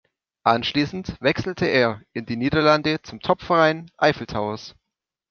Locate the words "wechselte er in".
1.21-2.25